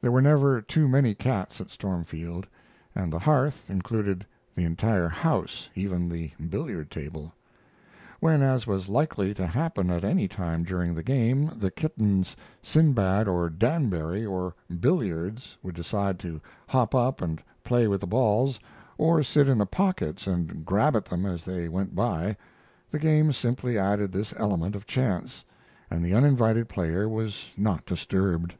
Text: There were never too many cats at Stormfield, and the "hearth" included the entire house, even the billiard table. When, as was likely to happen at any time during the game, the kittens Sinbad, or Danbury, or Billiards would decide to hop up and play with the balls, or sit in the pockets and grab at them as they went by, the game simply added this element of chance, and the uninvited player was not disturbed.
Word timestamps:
There 0.00 0.10
were 0.10 0.20
never 0.20 0.60
too 0.60 0.88
many 0.88 1.14
cats 1.14 1.60
at 1.60 1.70
Stormfield, 1.70 2.48
and 2.92 3.12
the 3.12 3.20
"hearth" 3.20 3.70
included 3.70 4.26
the 4.56 4.64
entire 4.64 5.06
house, 5.08 5.68
even 5.76 6.08
the 6.08 6.32
billiard 6.48 6.90
table. 6.90 7.32
When, 8.18 8.42
as 8.42 8.66
was 8.66 8.88
likely 8.88 9.32
to 9.34 9.46
happen 9.46 9.88
at 9.88 10.02
any 10.02 10.26
time 10.26 10.64
during 10.64 10.92
the 10.92 11.04
game, 11.04 11.52
the 11.56 11.70
kittens 11.70 12.34
Sinbad, 12.60 13.28
or 13.28 13.48
Danbury, 13.48 14.26
or 14.26 14.56
Billiards 14.80 15.56
would 15.62 15.76
decide 15.76 16.18
to 16.18 16.40
hop 16.66 16.92
up 16.92 17.22
and 17.22 17.40
play 17.62 17.86
with 17.86 18.00
the 18.00 18.08
balls, 18.08 18.58
or 18.98 19.22
sit 19.22 19.46
in 19.48 19.58
the 19.58 19.66
pockets 19.66 20.26
and 20.26 20.64
grab 20.66 20.96
at 20.96 21.04
them 21.04 21.24
as 21.24 21.44
they 21.44 21.68
went 21.68 21.94
by, 21.94 22.36
the 22.90 22.98
game 22.98 23.30
simply 23.32 23.78
added 23.78 24.10
this 24.10 24.34
element 24.36 24.74
of 24.74 24.84
chance, 24.84 25.44
and 25.92 26.04
the 26.04 26.12
uninvited 26.12 26.68
player 26.68 27.08
was 27.08 27.52
not 27.56 27.86
disturbed. 27.86 28.54